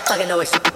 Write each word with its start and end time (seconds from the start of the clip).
motherfucking 0.00 0.28
noise. 0.28 0.69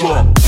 slump. 0.00 0.39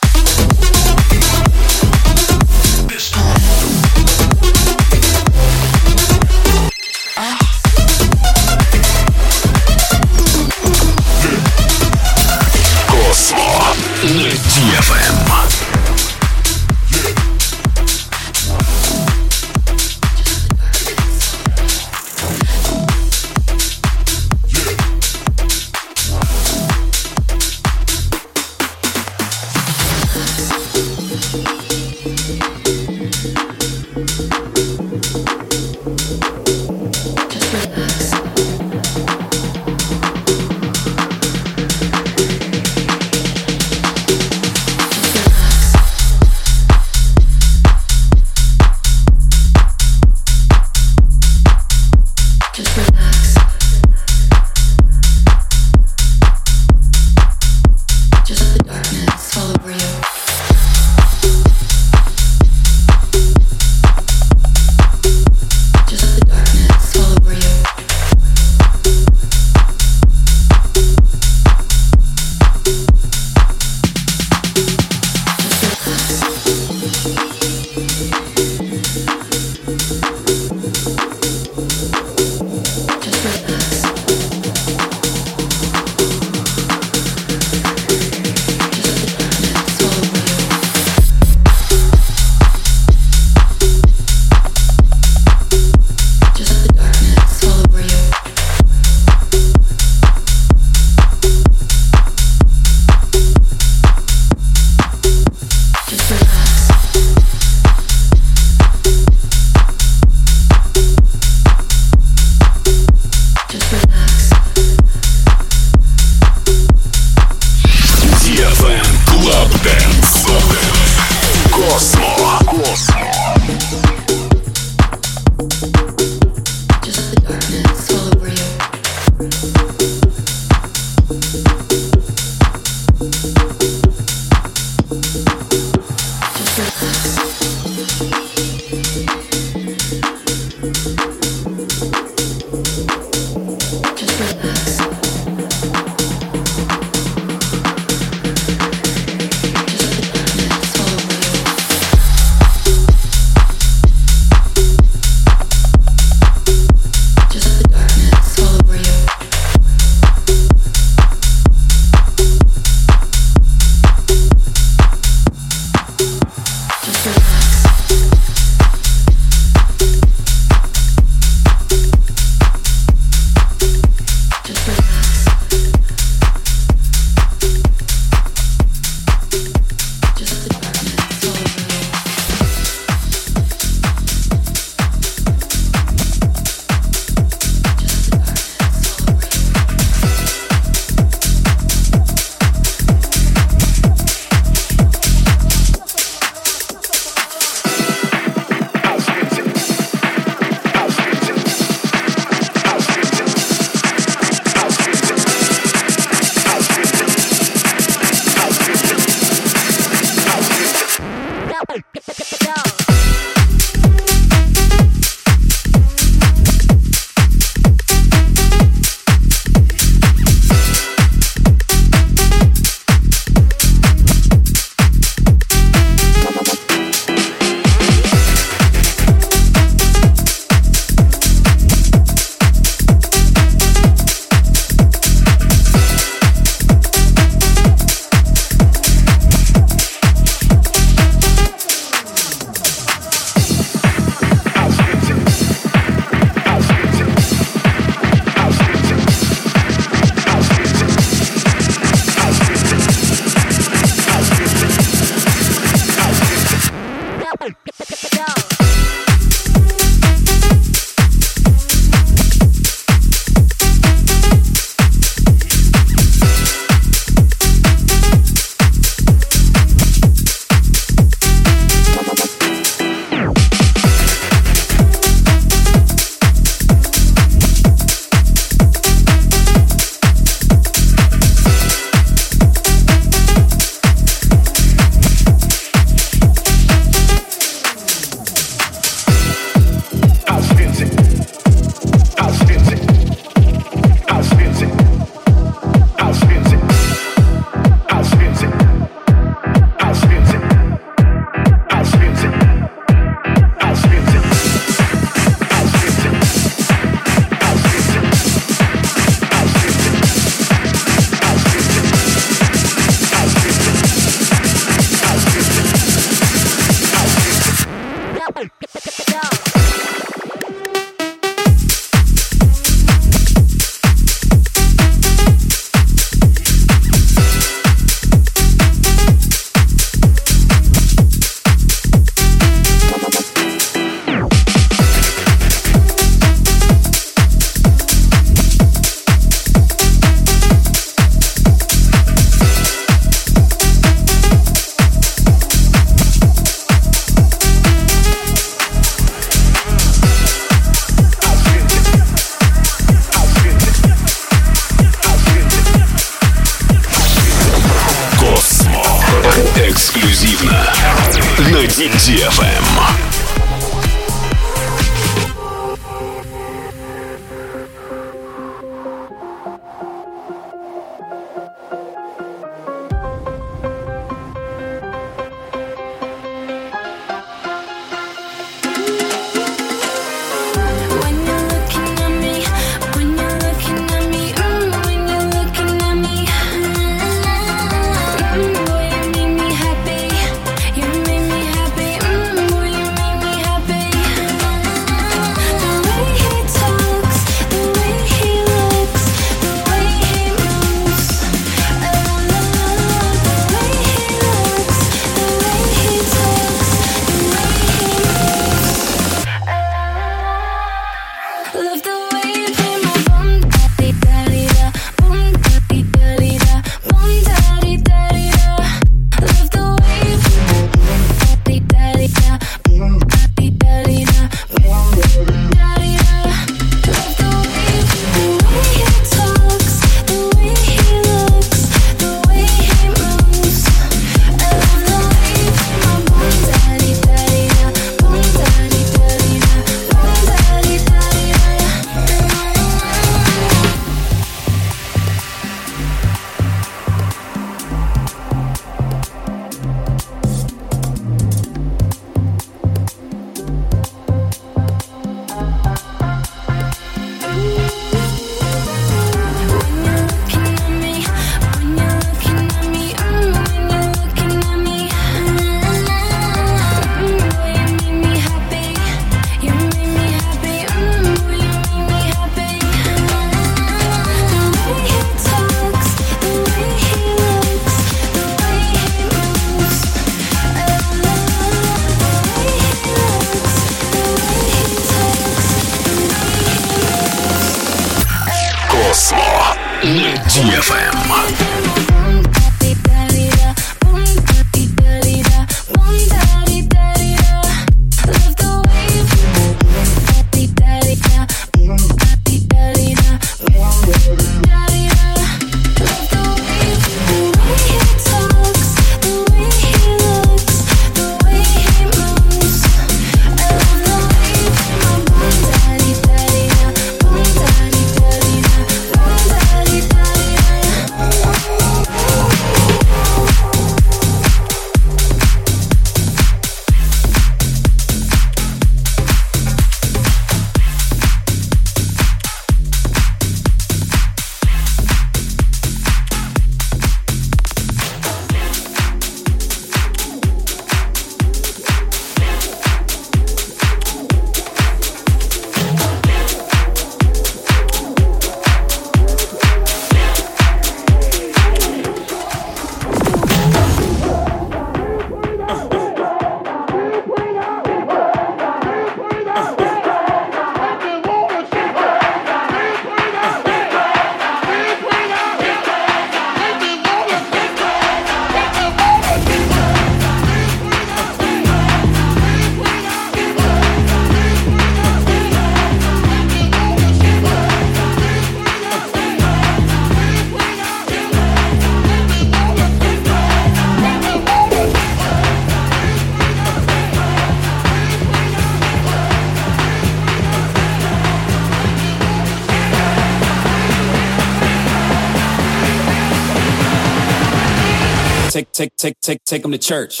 Take 599.06 599.22
take 599.24 599.42
them 599.42 599.52
to 599.52 599.58
church. 599.58 600.00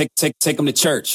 Take 0.00 0.14
take 0.14 0.38
take 0.38 0.56
them 0.56 0.64
to 0.66 0.72
church. 0.72 1.14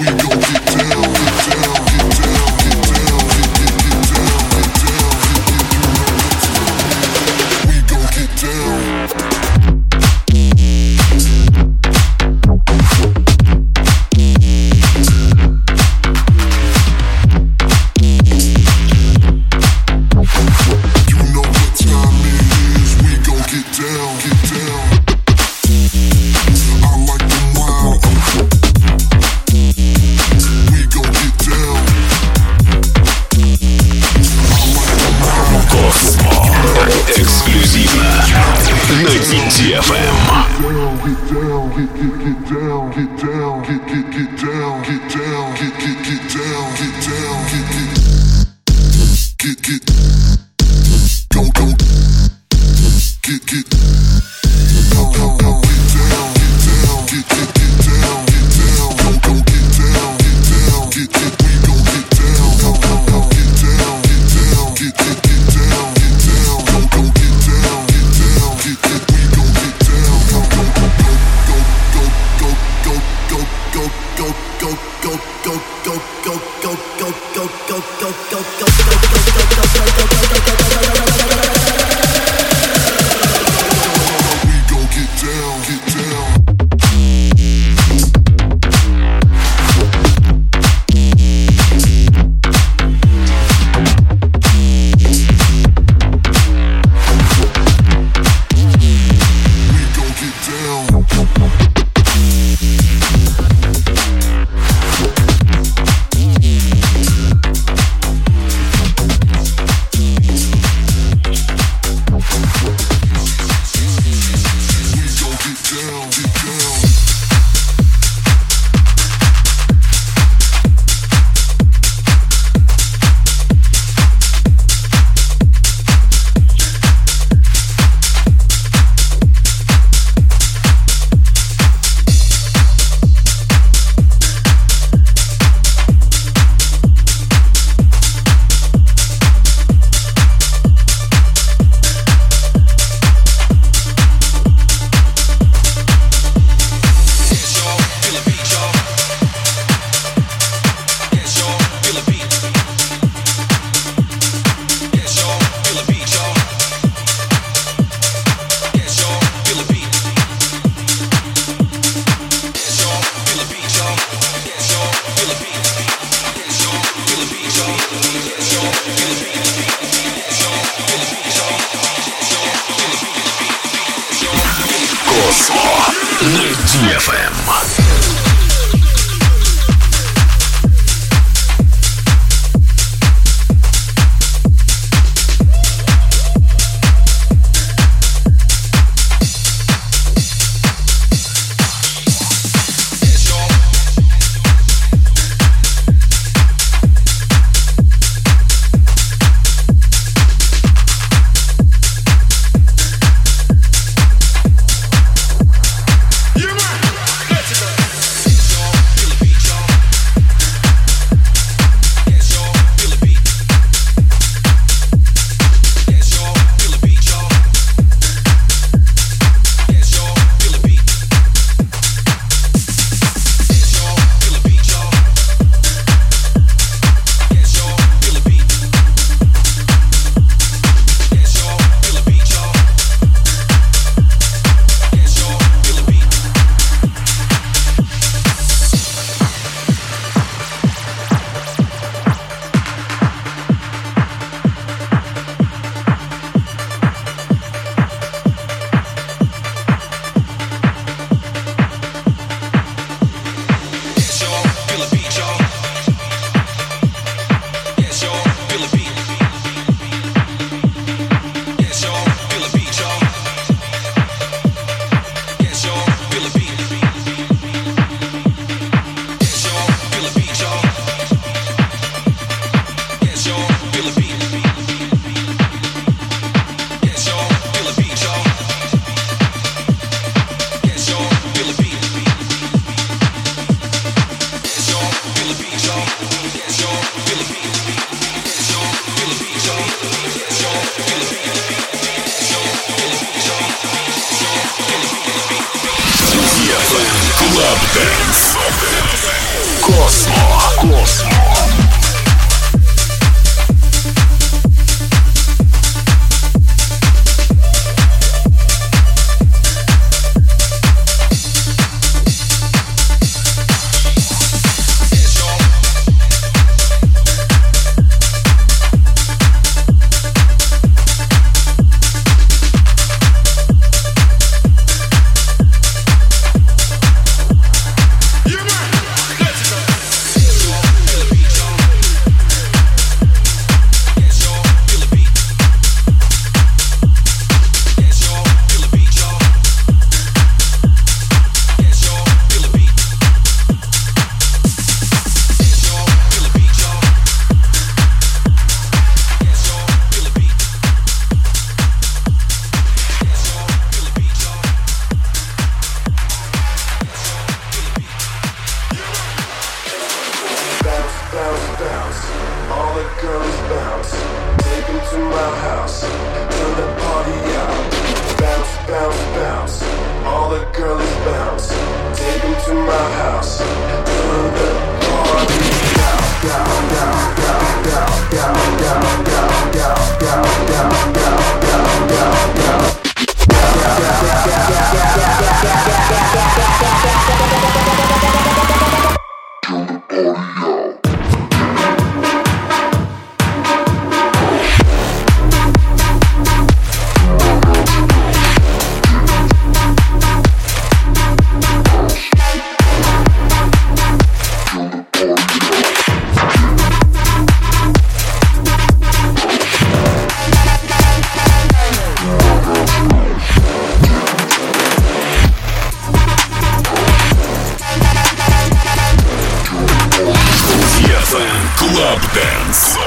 Клаб 421.11 421.99
Дэнс. 422.13 422.77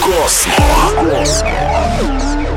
Космо. 0.00 0.54
Космо. 0.94 2.49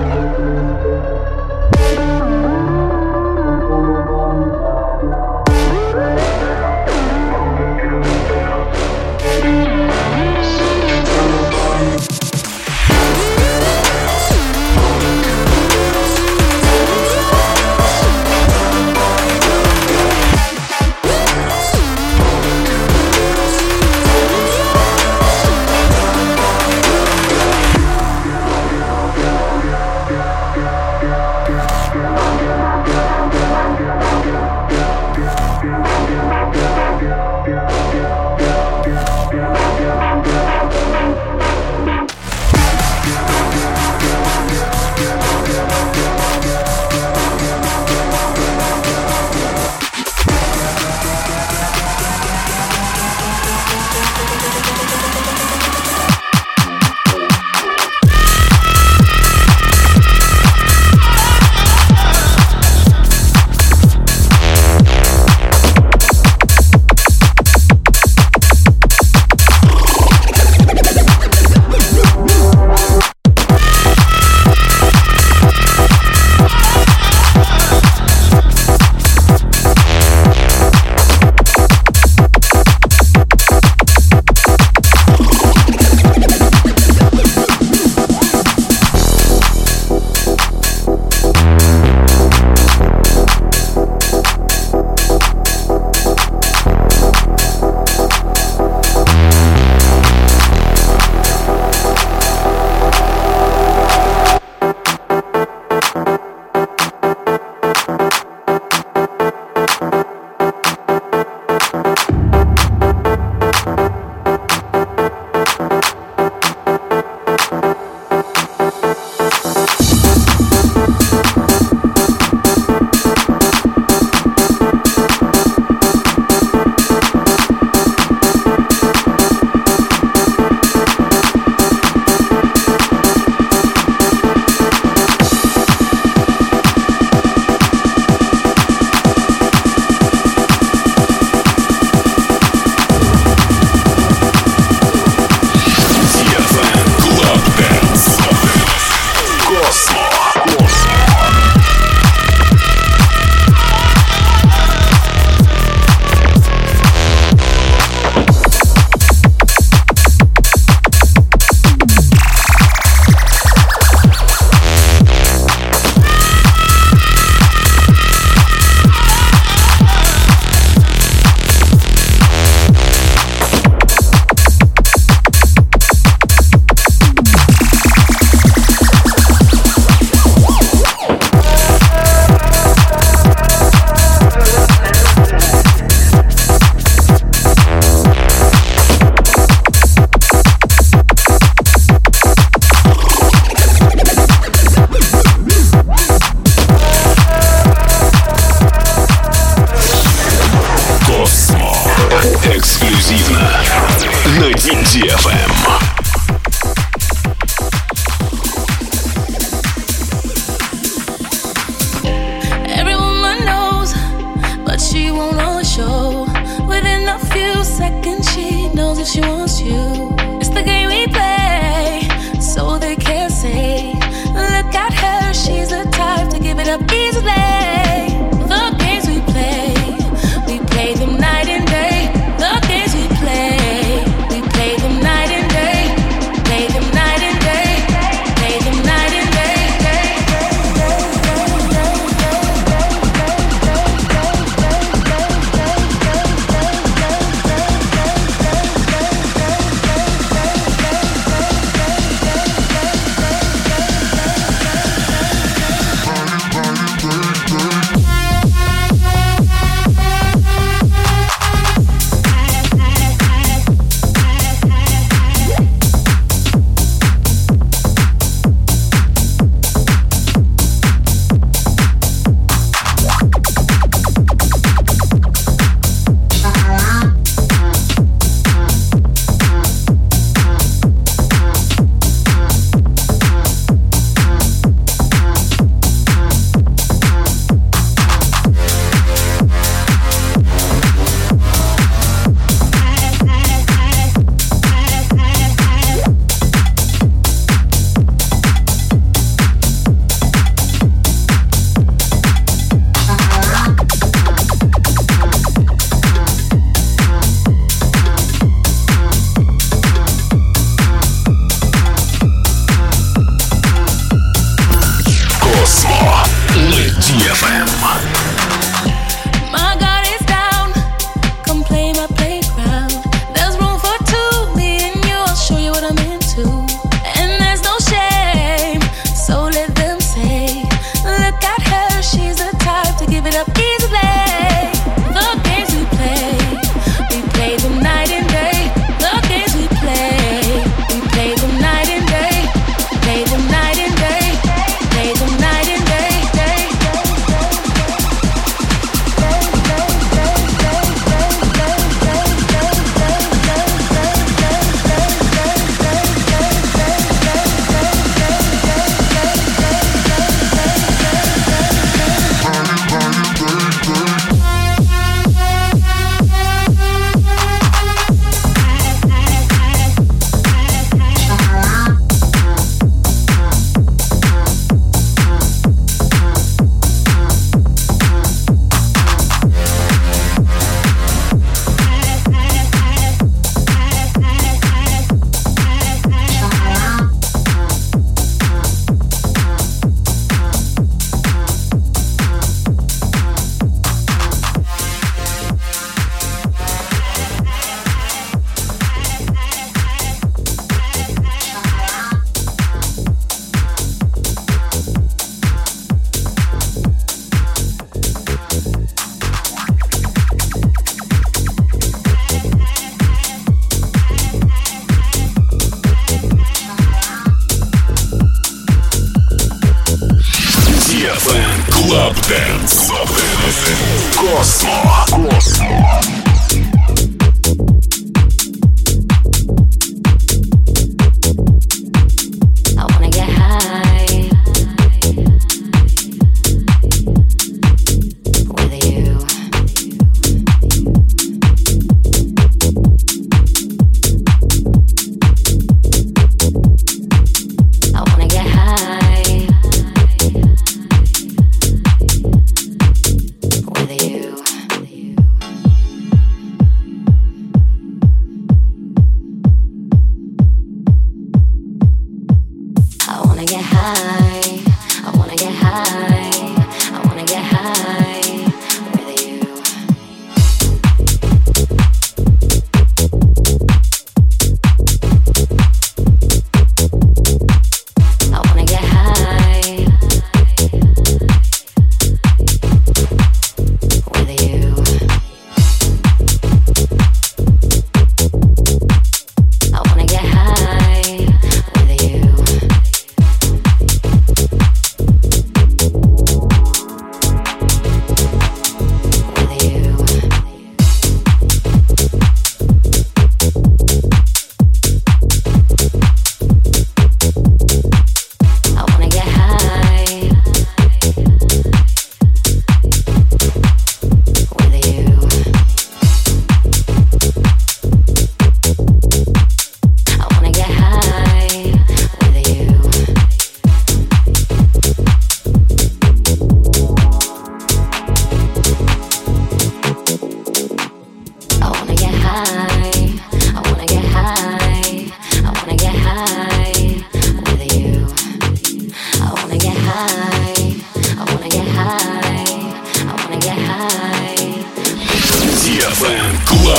If 219.03 219.09
she 219.09 219.19
wants 219.19 219.59
you. 219.59 220.22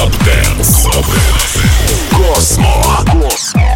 DFM 0.04 0.10
Club 0.10 0.24
Dance. 0.24 0.88
Космо. 2.10 3.73